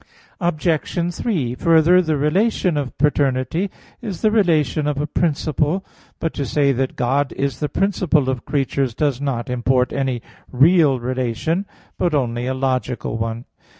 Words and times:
Obj. 0.39 1.13
3: 1.13 1.53
Further, 1.53 2.01
the 2.01 2.17
relation 2.17 2.75
of 2.75 2.97
paternity 2.97 3.69
is 4.01 4.23
the 4.23 4.31
relation 4.31 4.87
of 4.87 4.99
a 4.99 5.05
principle. 5.05 5.85
But 6.19 6.33
to 6.33 6.45
say 6.47 6.71
that 6.71 6.95
God 6.95 7.33
is 7.33 7.59
the 7.59 7.69
principle 7.69 8.27
of 8.27 8.43
creatures 8.43 8.95
does 8.95 9.21
not 9.21 9.47
import 9.47 9.93
any 9.93 10.23
real 10.51 10.99
relation, 10.99 11.67
but 11.99 12.15
only 12.15 12.47
a 12.47 12.55
logical 12.55 13.15
one. 13.15 13.45